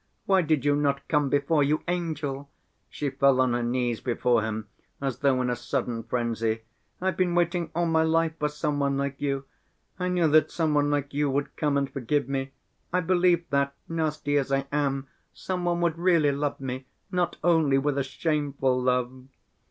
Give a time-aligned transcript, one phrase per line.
[0.25, 2.49] Why did you not come before, you angel?"
[2.89, 4.67] She fell on her knees before him
[4.99, 6.63] as though in a sudden frenzy.
[6.99, 9.45] "I've been waiting all my life for some one like you,
[9.99, 12.49] I knew that some one like you would come and forgive me.
[12.91, 17.77] I believed that, nasty as I am, some one would really love me, not only
[17.77, 19.27] with a shameful love!"